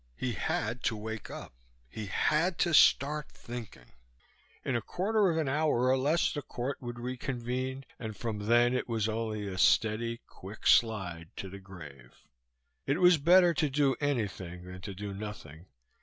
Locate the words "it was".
8.73-9.07, 12.87-13.19